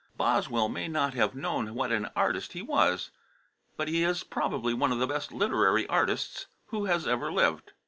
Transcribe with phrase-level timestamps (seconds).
[0.17, 3.11] Boswell may not have known what an artist he was,
[3.77, 7.73] but he is probably one of the best literary artists who has ever lived.